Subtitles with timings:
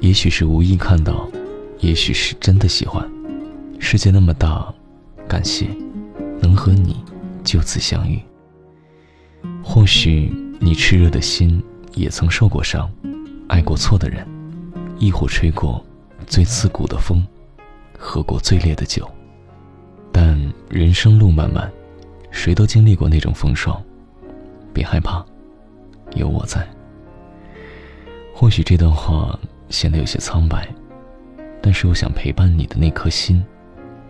[0.00, 1.28] 也许是无意看到，
[1.78, 3.08] 也许是真的喜欢。
[3.78, 4.72] 世界那么大，
[5.28, 5.68] 感谢
[6.40, 7.04] 能和你
[7.44, 8.20] 就此相遇。
[9.62, 11.62] 或许你炽热的心
[11.94, 12.90] 也曾受过伤，
[13.46, 14.26] 爱过错的人，
[14.98, 15.84] 亦或吹过
[16.26, 17.26] 最刺骨的风，
[17.98, 19.08] 喝过最烈的酒。
[20.10, 20.38] 但
[20.68, 21.70] 人生路漫漫，
[22.30, 23.80] 谁都经历过那种风霜。
[24.72, 25.24] 别害怕，
[26.14, 26.66] 有我在。
[28.34, 29.38] 或许这段话
[29.70, 30.68] 显得有些苍白，
[31.62, 33.42] 但是我想陪伴你的那颗心，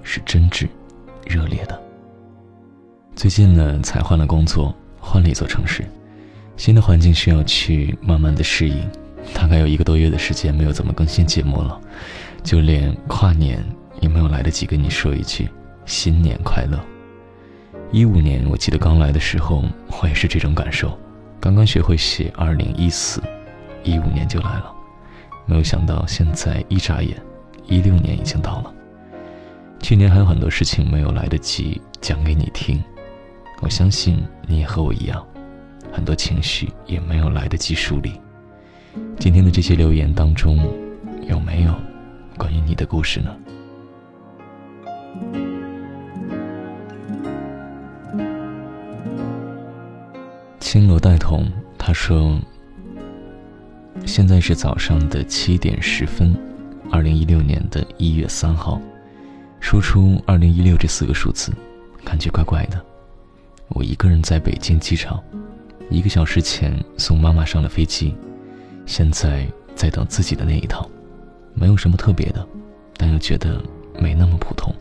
[0.03, 0.67] 是真挚、
[1.27, 1.81] 热烈的。
[3.15, 5.85] 最近呢，才换了工作，换了一座城市，
[6.57, 8.89] 新的环境需要去慢慢的适应。
[9.35, 11.79] 大概有一个多月的时间没有怎么更新节目了，
[12.43, 13.63] 就连跨年
[14.01, 15.49] 也没有来得及跟你说一句
[15.85, 16.81] 新年快乐。
[17.93, 19.63] 一五年，我记得刚来的时候，
[20.01, 20.99] 我也是这种感受，
[21.39, 23.23] 刚刚学会写二零一四，
[23.83, 24.73] 一五年就来了，
[25.51, 27.21] 没有想到现在一眨眼，
[27.67, 28.73] 一六年已经到了。
[29.81, 32.81] 去年还有很多事情没有来得及讲给你听，
[33.61, 35.27] 我相信你也和我一样，
[35.91, 38.13] 很多情绪也没有来得及梳理。
[39.19, 40.57] 今天的这些留言当中，
[41.27, 41.75] 有没有
[42.39, 43.37] 关于你的故事呢？
[50.61, 52.39] 青罗带童，他说
[54.07, 56.35] ：“现在是早上的七点十分，
[56.91, 58.81] 二零一六年的一月三号，
[59.61, 61.53] 输出二零一六这四个数字，
[62.05, 62.85] 感觉怪怪的。
[63.69, 65.23] 我一个人在北京机场，
[65.91, 68.15] 一个小时前送妈妈上了飞机，
[68.85, 70.85] 现在在等自己的那一趟，
[71.55, 72.45] 没有什么特别的，
[72.97, 73.63] 但又觉得
[74.01, 74.75] 没那么普通。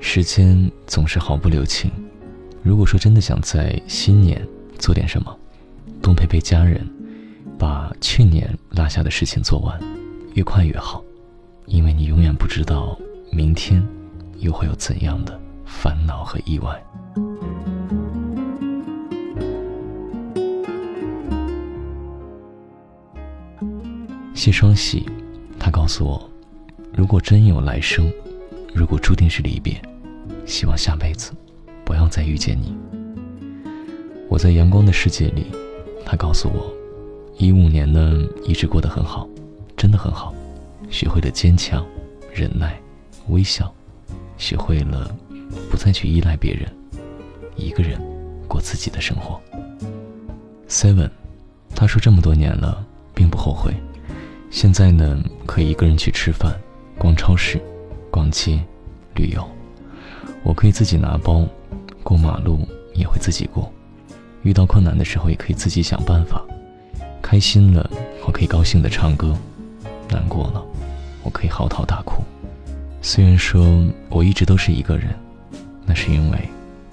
[0.00, 1.90] 时间总是毫不留情。”
[2.62, 4.44] 如果说真的想在新年
[4.76, 5.38] 做点什么，
[6.06, 6.88] 多陪陪家人，
[7.58, 9.76] 把去年落下的事情做完，
[10.34, 11.02] 越快越好，
[11.64, 12.96] 因为你永远不知道
[13.32, 13.84] 明天
[14.38, 16.80] 又会有怎样的烦恼和意外。
[24.32, 25.04] 谢双喜，
[25.58, 26.30] 他告诉我，
[26.96, 28.08] 如果真有来生，
[28.72, 29.74] 如果注定是离别，
[30.46, 31.32] 希望下辈子。
[31.84, 32.76] 不要再遇见你。
[34.28, 35.46] 我在阳光的世界里，
[36.08, 36.72] 他告诉我，
[37.36, 39.28] 一五年呢一直过得很好，
[39.76, 40.32] 真的很好，
[40.88, 41.84] 学会了坚强、
[42.32, 42.80] 忍耐、
[43.26, 43.74] 微笑，
[44.38, 45.12] 学会了
[45.68, 46.72] 不再去依赖别人，
[47.56, 48.00] 一个人
[48.46, 49.40] 过自己的生活。
[50.68, 51.10] Seven，
[51.74, 53.74] 他说这么多年了，并不后悔。
[54.48, 56.56] 现在呢，可以一个人去吃饭、
[56.96, 57.60] 逛超市、
[58.12, 58.62] 逛街、
[59.16, 59.44] 旅游，
[60.44, 61.44] 我可以自己拿包。
[62.04, 62.60] 过马路
[62.94, 63.72] 也会自己过，
[64.42, 66.42] 遇到困难的时候也可以自己想办法。
[67.22, 67.90] 开心了，
[68.24, 69.34] 我可以高兴的唱歌；
[70.08, 70.64] 难过了，
[71.22, 72.22] 我可以嚎啕大哭。
[73.02, 75.08] 虽然说我一直都是一个人，
[75.84, 76.38] 那是因为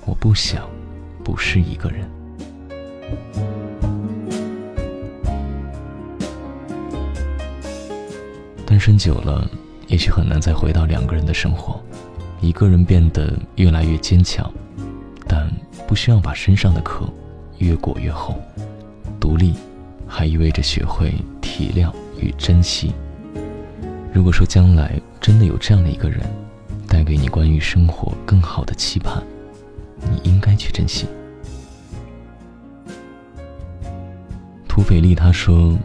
[0.05, 0.67] 我不想
[1.23, 2.09] 不是一个人。
[8.65, 9.47] 单身久了，
[9.87, 11.79] 也许很难再回到两个人的生活，
[12.41, 14.51] 一个人变得越来越坚强。
[15.27, 15.49] 但
[15.87, 17.07] 不需要把身上的壳
[17.63, 18.35] 越裹越厚，
[19.19, 19.53] 独立
[20.07, 22.93] 还意味着学会体谅与珍惜。
[24.13, 26.21] 如果说将来真的有这样的一个人，
[26.87, 29.23] 带给你关于生活更好的期盼，
[30.11, 31.07] 你应该去珍惜。
[34.67, 35.77] 土匪丽他说：“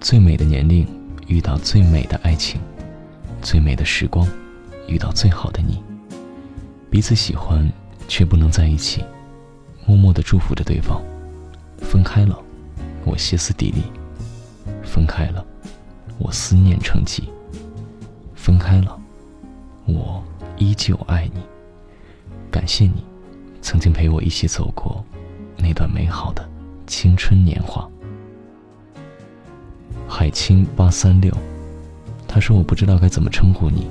[0.00, 0.86] 最美的年龄
[1.26, 2.60] 遇到最美的爱情，
[3.42, 4.26] 最美的时光
[4.86, 5.82] 遇到最好的你，
[6.90, 7.68] 彼此喜欢。”
[8.06, 9.02] 却不能在一起，
[9.86, 11.02] 默默的祝福着对方。
[11.84, 12.36] 分开了，
[13.04, 13.82] 我歇斯底里；
[14.82, 15.44] 分开了，
[16.18, 17.22] 我思念成疾；
[18.34, 18.98] 分开了，
[19.84, 20.20] 我
[20.56, 21.40] 依旧爱你。
[22.50, 23.04] 感谢你，
[23.62, 25.04] 曾经陪我一起走过
[25.56, 26.48] 那段美好的
[26.86, 27.88] 青春年华。
[30.08, 31.32] 海清八三六，
[32.26, 33.86] 他说：“我不知道该怎么称呼你，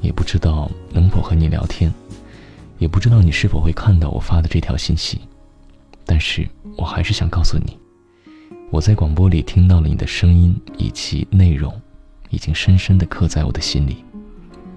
[0.00, 1.92] 也不知道能否和你聊天。”
[2.78, 5.18] 也不知道你是否会看到我发的这条信息，
[6.06, 6.48] 但是
[6.78, 7.76] 我还是想告诉你，
[8.70, 11.78] 我在广播里听到了你的声音以及内容，
[12.30, 14.04] 已经深深的刻在我的心里。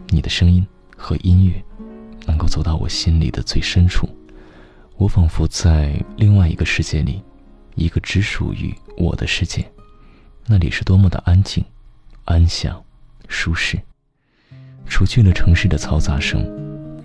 [0.08, 0.66] 你的声音
[0.98, 1.64] 和音乐，
[2.26, 4.10] 能够走到我心里的最深处，
[4.98, 7.22] 我仿佛在另外一个世界里，
[7.76, 9.72] 一个只属于我的世界，
[10.48, 11.64] 那里是多么的安静、
[12.26, 12.84] 安详、
[13.28, 13.80] 舒适，
[14.88, 16.44] 除去了城市的嘈杂声。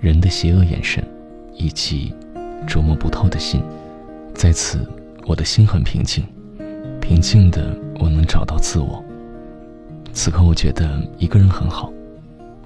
[0.00, 1.03] 人的邪恶眼神，
[1.56, 2.12] 以及
[2.67, 3.62] 琢磨不透的心，
[4.34, 4.86] 在此，
[5.26, 6.25] 我的心很平静，
[7.00, 9.02] 平静的我能找到自我。
[10.12, 11.92] 此刻我觉得一个人很好，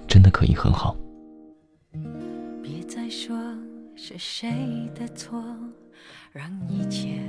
[0.06, 0.97] 真的可以很好。
[2.62, 3.37] 别再说
[3.94, 4.50] 是谁
[4.94, 5.41] 的错，
[6.32, 7.20] 让一切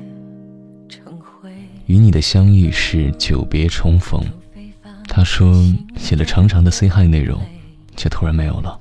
[0.88, 1.52] 成灰。
[1.86, 4.20] 与你的相遇是久别重逢。
[5.08, 5.54] 他说
[5.96, 7.40] 写了长长的 say hi 内容，
[7.96, 8.80] 却突然没有了，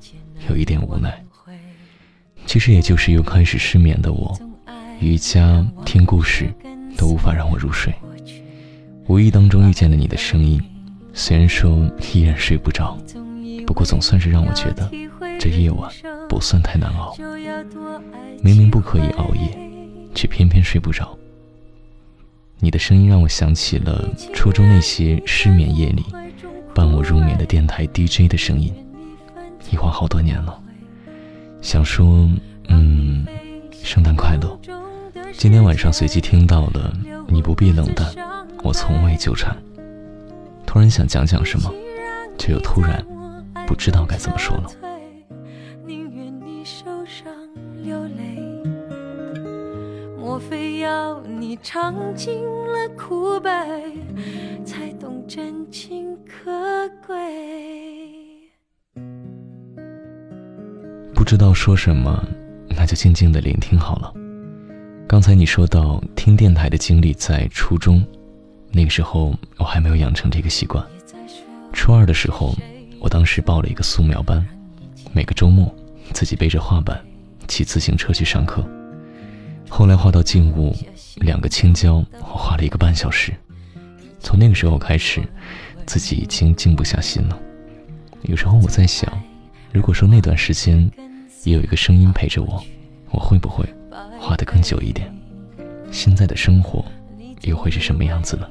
[0.49, 1.22] 有一点无奈。
[2.46, 4.38] 其实也就是又开始失眠的我，
[5.00, 6.53] 瑜伽、听故事
[6.97, 7.95] 都无法让我入睡。
[9.06, 10.61] 无意当中遇见了你的声音，
[11.12, 12.99] 虽然说依然睡不着，
[13.65, 14.91] 不过总算是让我觉得
[15.39, 15.89] 这夜晚
[16.29, 17.15] 不算太难熬。
[18.43, 19.56] 明明不可以熬夜，
[20.15, 21.17] 却偏偏睡不着。
[22.59, 24.05] 你的声音让我想起了
[24.35, 26.05] 初中那些失眠夜里
[26.75, 28.75] 伴我入眠的电台 DJ 的声音，
[29.71, 30.61] 一晃好多年了。
[31.62, 32.29] 想说，
[32.67, 33.25] 嗯，
[33.85, 34.59] 圣诞快乐。
[35.34, 36.92] 今天晚上随机听到了，
[37.28, 38.06] 你不必冷淡，
[38.62, 39.56] 我从未纠缠。
[40.66, 41.72] 突然想讲讲什么，
[42.36, 43.04] 却又突然
[43.66, 44.70] 不知道该怎么说了。
[50.19, 53.50] 莫非要你尝尽了苦悲，
[54.64, 57.14] 才懂真情可贵？
[61.14, 62.22] 不知道说什么，
[62.69, 64.12] 那就静静的聆听好了。
[65.08, 68.05] 刚才你说到听电台的经历在初中，
[68.70, 70.84] 那个时候我还没有养成这个习惯。
[71.72, 72.55] 初二的时候，
[73.00, 74.46] 我当时报了一个素描班，
[75.14, 75.75] 每个周末
[76.12, 77.02] 自己背着画板，
[77.49, 78.62] 骑自行车去上课。
[79.66, 80.76] 后来画到静物，
[81.16, 83.32] 两个青椒，我画了一个半小时。
[84.20, 85.22] 从那个时候开始，
[85.87, 87.38] 自己已经静不下心了。
[88.25, 89.11] 有时候我在想，
[89.72, 90.78] 如果说那段时间
[91.44, 92.62] 也有一个声音陪着我，
[93.11, 93.64] 我会不会
[94.21, 95.12] 画得更久一点？
[95.91, 96.85] 现在的生活
[97.43, 98.49] 又会是什么样子呢？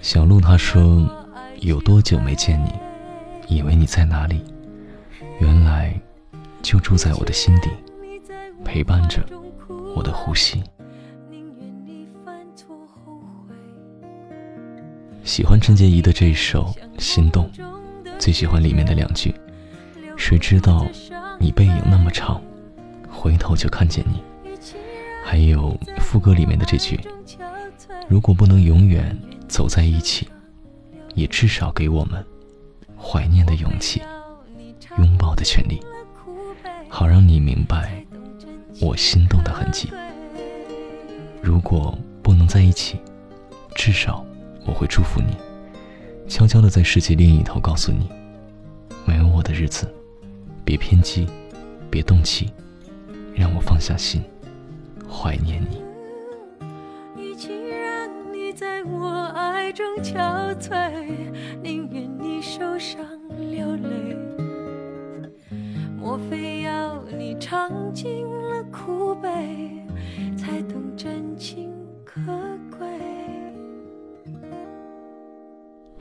[0.00, 1.08] 小鹿他说
[1.60, 2.72] ：“有多久没见你？
[3.48, 4.44] 以为你在哪里？
[5.40, 5.94] 原来
[6.62, 7.70] 就住在我的心底。”
[8.64, 9.24] 陪伴着
[9.96, 10.62] 我的呼吸。
[15.24, 17.50] 喜欢陈洁仪的这一首《心动》，
[18.18, 19.34] 最喜欢里面的两句
[20.18, 20.86] ：“谁知道
[21.38, 22.42] 你背影那么长，
[23.18, 24.22] 回头就看见你。”
[25.24, 26.98] 还有副歌里面的这句
[28.08, 29.18] ：“如果不能永远
[29.48, 30.28] 走在一起，
[31.14, 32.24] 也至少给我们
[32.96, 34.00] 怀念的勇气，
[34.98, 35.80] 拥抱的权利，
[36.88, 38.02] 好让你明白。”
[38.80, 39.90] 我心动的痕迹。
[41.42, 42.96] 如果不能在一起，
[43.74, 44.24] 至少
[44.64, 45.36] 我会祝福你，
[46.28, 48.08] 悄悄的在世界另一头告诉你，
[49.04, 49.92] 没有我的日子，
[50.64, 51.26] 别偏激，
[51.90, 52.52] 别动气，
[53.34, 54.22] 让我放下心，
[55.08, 55.82] 怀念你。
[57.16, 60.92] 与其让你在我爱中憔悴，
[61.62, 63.04] 宁愿你受伤
[63.50, 64.16] 流泪。
[65.96, 68.26] 莫非要你尝尽？
[68.70, 69.30] 苦悲，
[70.36, 71.72] 才懂真情
[72.04, 72.20] 可
[72.76, 72.86] 贵。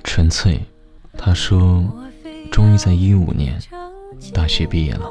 [0.04, 0.60] 纯粹，
[1.14, 1.86] 他说，
[2.52, 3.58] 终于在一五年
[4.34, 5.10] 大学毕业了。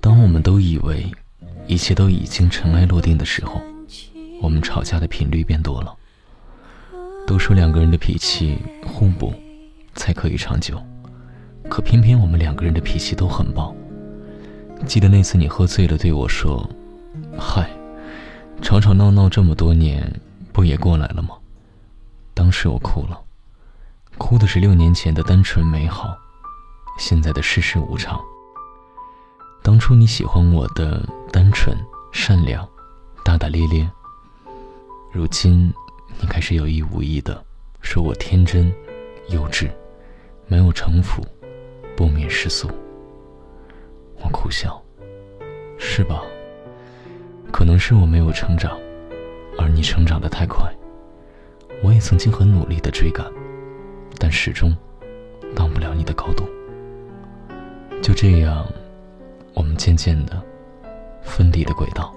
[0.00, 1.10] 当我们都以为
[1.66, 3.60] 一切都已经尘埃落定的时候，
[4.40, 5.94] 我们吵架的频率变多了。
[7.26, 9.32] 都说两个人的脾气互补
[9.94, 10.82] 才可以长久，
[11.68, 13.74] 可偏偏我们两个人的脾气都很暴。
[14.86, 16.68] 记得那次你喝醉了对我说
[17.38, 17.70] ：“嗨，
[18.62, 20.10] 吵吵闹闹这么多年，
[20.52, 21.36] 不也过来了吗？”
[22.34, 23.20] 当时我哭了，
[24.16, 26.16] 哭的是六年前的单纯美好，
[26.98, 28.18] 现在的世事无常。
[29.62, 31.76] 当初你喜欢我的单纯、
[32.12, 32.66] 善良、
[33.24, 33.88] 大大咧咧，
[35.12, 35.72] 如今
[36.18, 37.44] 你开始有意无意的
[37.80, 38.72] 说我天真、
[39.28, 39.70] 幼稚，
[40.46, 41.24] 没有城府，
[41.96, 42.68] 不免世俗。
[44.22, 44.82] 我苦笑，
[45.78, 46.22] 是吧？
[47.52, 48.78] 可能是我没有成长，
[49.58, 50.72] 而你成长的太快。
[51.82, 53.26] 我也曾经很努力的追赶，
[54.18, 54.76] 但始终
[55.54, 56.48] 到不了你的高度。
[58.02, 58.66] 就这样，
[59.54, 60.42] 我们渐渐的
[61.22, 62.14] 分离的轨道。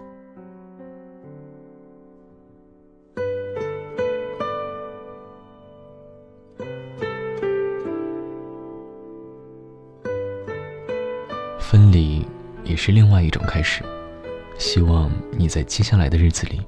[11.60, 12.24] 分离
[12.64, 13.82] 也是另外一种开始，
[14.60, 16.62] 希望你在接下来的日子里，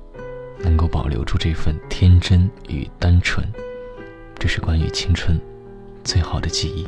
[0.57, 3.47] 能够保留住这份天真与单纯，
[4.39, 5.39] 这是关于青春
[6.03, 6.87] 最好的记忆。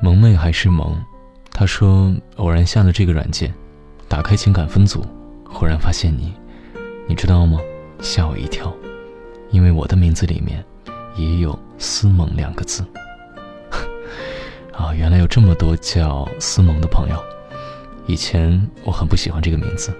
[0.00, 0.96] 萌妹还是萌，
[1.50, 3.52] 她说偶然下了这个软件，
[4.08, 5.04] 打开情感分组，
[5.44, 6.32] 忽然发现你，
[7.08, 7.58] 你知道吗？
[8.00, 8.72] 吓我一跳，
[9.50, 10.62] 因为我的名字里面
[11.16, 12.84] 也有“思萌”两个字。
[14.72, 17.16] 啊，原来有这么多叫思萌的朋友。
[18.06, 19.92] 以前我很不喜欢这个名字，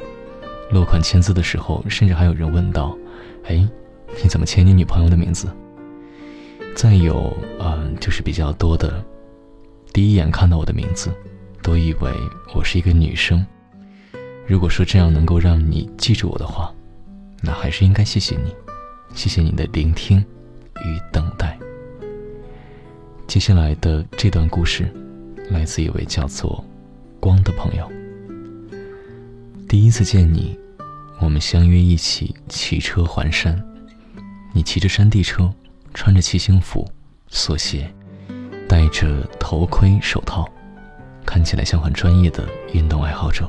[0.70, 2.96] 落款签字的时候，甚至还有人问道
[3.48, 3.66] ：“哎，
[4.22, 5.48] 你怎么签你女朋友的名字？”
[6.76, 9.02] 再有，嗯，就是比较多的，
[9.96, 11.10] 第一眼看到我的名字，
[11.62, 12.12] 都以为
[12.54, 13.42] 我是一个女生。
[14.46, 16.70] 如果说这样能够让你记住我的话，
[17.40, 18.54] 那还是应该谢谢你，
[19.14, 20.18] 谢谢你的聆听
[20.84, 21.58] 与等待。
[23.26, 24.86] 接下来的这段故事，
[25.48, 26.62] 来自一位叫做
[27.18, 27.90] 光的朋友。
[29.66, 30.58] 第一次见你，
[31.22, 33.58] 我们相约一起骑车环山。
[34.52, 35.50] 你骑着山地车，
[35.94, 36.86] 穿着骑行服、
[37.28, 37.90] 锁鞋，
[38.68, 40.44] 戴着头盔、手套，
[41.25, 43.49] 看起来像很专业的运动爱好者。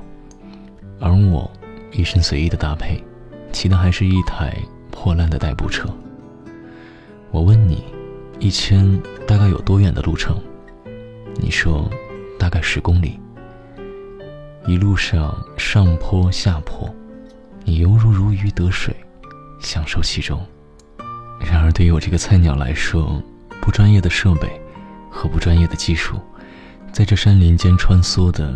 [0.99, 1.49] 而我，
[1.91, 3.03] 一身随意的搭配，
[3.51, 4.55] 骑的还是一台
[4.91, 5.87] 破烂的代步车。
[7.31, 7.83] 我问你，
[8.39, 10.37] 一千大概有多远的路程？
[11.35, 11.89] 你说，
[12.39, 13.19] 大概十公里。
[14.65, 16.93] 一路上上坡下坡，
[17.63, 18.95] 你犹如如鱼得水，
[19.59, 20.39] 享受其中。
[21.39, 23.21] 然而，对于我这个菜鸟来说，
[23.61, 24.59] 不专业的设备
[25.17, 26.19] 和不专业的技术，
[26.93, 28.53] 在这山林间穿梭的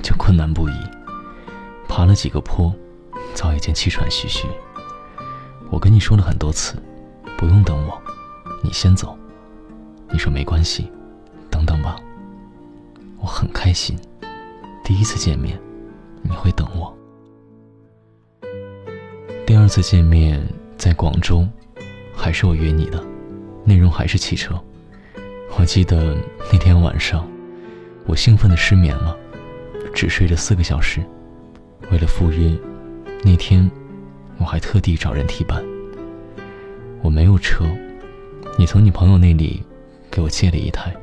[0.00, 0.72] 就困难不已。
[1.88, 2.72] 爬了几个坡，
[3.34, 4.46] 早已经气喘吁吁。
[5.70, 6.80] 我跟你说了很多次，
[7.36, 8.00] 不用等我，
[8.62, 9.18] 你先走。
[10.12, 10.88] 你说没关系，
[11.50, 11.96] 等等吧。
[13.18, 13.98] 我很开心，
[14.84, 15.58] 第一次见面，
[16.22, 16.96] 你会等我。
[19.44, 20.40] 第二次见面
[20.78, 21.44] 在广州，
[22.14, 23.02] 还是我约你的，
[23.64, 24.54] 内容还是汽车。
[25.56, 26.14] 我记得
[26.52, 27.26] 那天晚上，
[28.06, 29.16] 我兴奋的失眠了，
[29.94, 31.02] 只睡了四个小时。
[31.90, 32.54] 为了赴约，
[33.22, 33.70] 那天
[34.38, 35.64] 我还特地找人替班。
[37.02, 37.64] 我没有车，
[38.58, 39.62] 你从你朋友那里
[40.10, 40.94] 给我借了一台，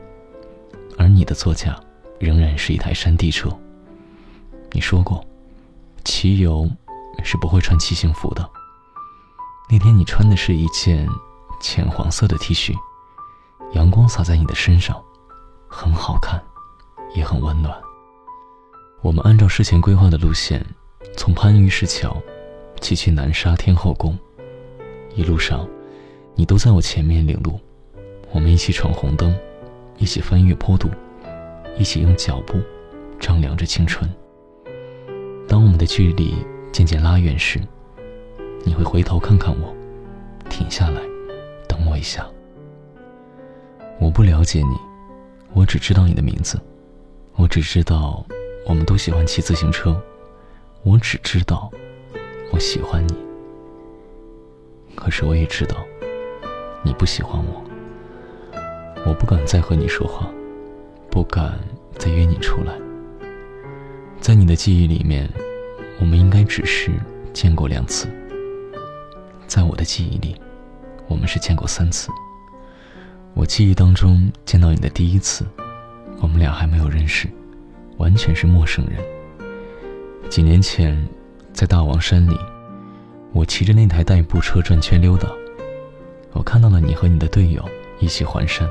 [0.97, 1.79] 而你的座驾
[2.19, 3.49] 仍然是一台山地车。
[4.73, 5.25] 你说过，
[6.03, 6.69] 骑游
[7.23, 8.47] 是不会穿骑行服的。
[9.69, 11.07] 那天你穿的是一件
[11.61, 12.75] 浅黄色的 T 恤，
[13.73, 15.01] 阳光洒在你的身上，
[15.67, 16.41] 很好看，
[17.15, 17.75] 也很温暖。
[19.01, 20.65] 我们按照事前规划的路线。
[21.17, 22.15] 从番禺石桥
[22.79, 24.17] 骑去南沙天后宫，
[25.13, 25.67] 一路上，
[26.35, 27.59] 你都在我前面领路。
[28.31, 29.35] 我们一起闯红灯，
[29.97, 30.89] 一起翻越坡度，
[31.77, 32.53] 一起用脚步
[33.19, 34.09] 丈量着青春。
[35.49, 36.33] 当我们的距离
[36.71, 37.59] 渐渐拉远时，
[38.63, 39.75] 你会回头看看我，
[40.49, 41.01] 停下来，
[41.67, 42.25] 等我一下。
[44.01, 44.75] 我不了解你，
[45.53, 46.59] 我只知道你的名字，
[47.35, 48.25] 我只知道
[48.65, 49.95] 我们都喜欢骑自行车。
[50.81, 51.71] 我只知道，
[52.51, 53.15] 我喜欢你。
[54.95, 55.77] 可是我也知道，
[56.83, 57.63] 你不喜欢我。
[59.05, 60.27] 我不敢再和你说话，
[61.11, 61.59] 不敢
[61.99, 62.73] 再约你出来。
[64.19, 65.29] 在你的记忆里面，
[65.99, 66.91] 我们应该只是
[67.33, 68.07] 见过两次。
[69.45, 70.35] 在我的记忆里，
[71.07, 72.09] 我们是见过三次。
[73.33, 75.45] 我记忆当中见到你的第一次，
[76.19, 77.27] 我们俩还没有认识，
[77.97, 78.97] 完全是陌生人。
[80.29, 81.01] 几年前，
[81.53, 82.37] 在大王山里，
[83.31, 85.29] 我骑着那台代步车转圈溜达，
[86.33, 87.63] 我看到了你和你的队友
[87.99, 88.67] 一起环山。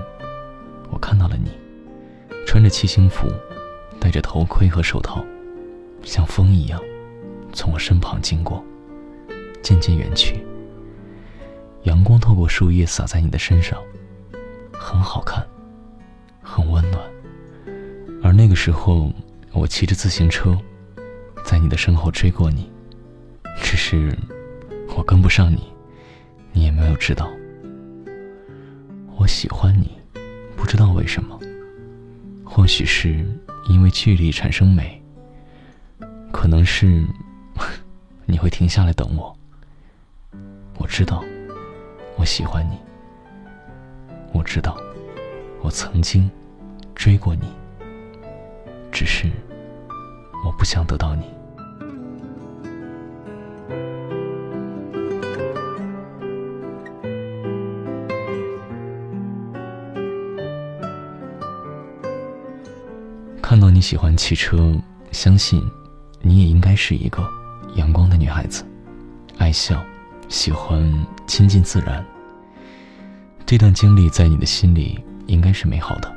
[0.90, 1.50] 我看到了你，
[2.46, 3.28] 穿着骑行服，
[3.98, 5.24] 戴着头盔和手套，
[6.04, 6.80] 像风一样，
[7.52, 8.62] 从我身旁经过，
[9.62, 10.44] 渐渐远去。
[11.84, 13.78] 阳光透过树叶洒在你的身上，
[14.90, 15.46] 很好看，
[16.42, 17.00] 很温暖。
[18.24, 19.08] 而那个时候，
[19.52, 20.58] 我骑着自行车。
[21.44, 22.70] 在你的身后追过你，
[23.62, 24.16] 只是
[24.96, 25.72] 我跟不上你，
[26.52, 27.30] 你也没有知道。
[29.16, 29.96] 我喜欢你，
[30.56, 31.38] 不知道为什么，
[32.44, 33.24] 或许是
[33.68, 35.00] 因为距离产生美，
[36.32, 37.04] 可能是
[38.26, 39.36] 你会停下来等我。
[40.78, 41.24] 我知道，
[42.16, 42.76] 我喜欢你。
[44.32, 44.76] 我知道，
[45.60, 46.30] 我曾经
[46.94, 47.46] 追过你，
[48.90, 49.30] 只是
[50.44, 51.24] 我不想得到你。
[63.42, 64.72] 看到你喜欢汽车，
[65.10, 65.60] 相信
[66.22, 67.28] 你也应该是一个
[67.74, 68.64] 阳光的女孩子，
[69.38, 69.82] 爱笑，
[70.28, 70.80] 喜欢
[71.26, 72.04] 亲近自然。
[73.50, 76.08] 这段经历在你的心里应该是美好的，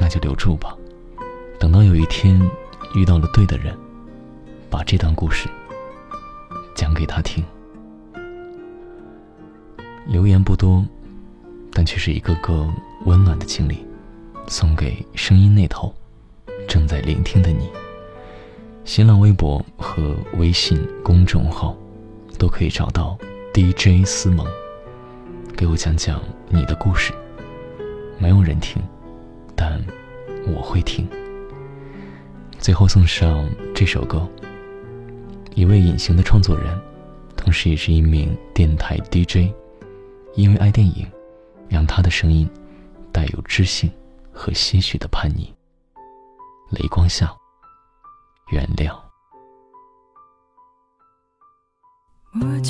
[0.00, 0.76] 那就留住吧。
[1.60, 2.36] 等到有一天
[2.96, 3.72] 遇到了对的人，
[4.68, 5.48] 把这段故事
[6.74, 7.44] 讲给他听。
[10.08, 10.84] 留言不多，
[11.72, 12.68] 但却是一个个
[13.04, 13.86] 温暖的经历，
[14.48, 15.94] 送给声音那头
[16.66, 17.70] 正在聆听的你。
[18.84, 21.76] 新浪微博和微信公众号
[22.36, 23.16] 都可以找到
[23.52, 24.44] DJ 思萌，
[25.56, 27.12] 给我讲讲你的故事。
[28.18, 28.82] 没有人听，
[29.56, 29.82] 但
[30.46, 31.08] 我会听。
[32.58, 34.28] 最后送上这首歌。
[35.54, 36.76] 一位隐形的创作人，
[37.36, 39.52] 同时也是一名电台 DJ，
[40.34, 41.06] 因为爱电影，
[41.68, 42.48] 让他的声音
[43.12, 43.90] 带有知性
[44.32, 45.54] 和些许的叛逆。
[46.70, 47.32] 雷光下，
[48.50, 48.92] 原谅。
[52.40, 52.60] 我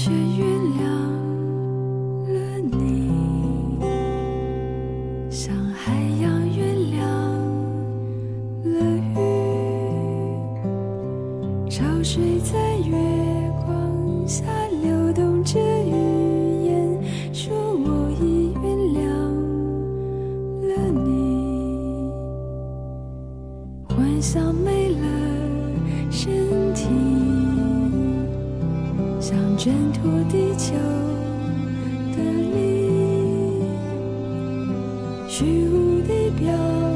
[35.37, 36.94] 虚无的表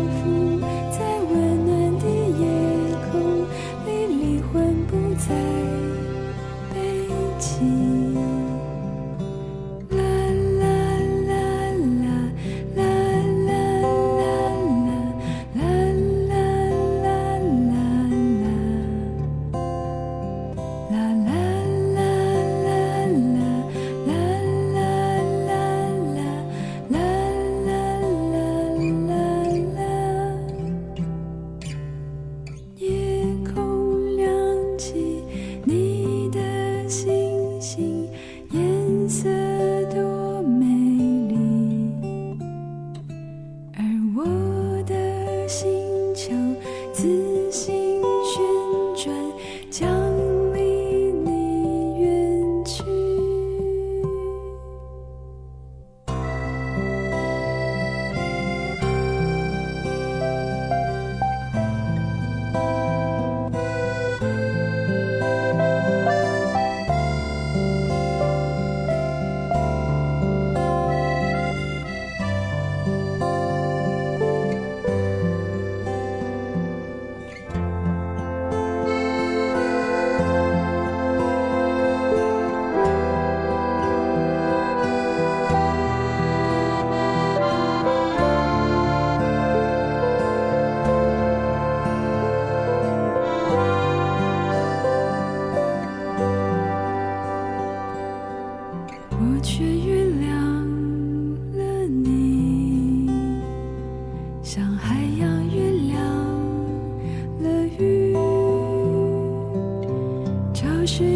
[36.88, 37.17] 情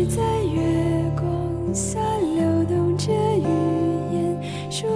[0.06, 2.00] 在月光下
[2.34, 3.44] 流动着语
[4.12, 4.88] 言说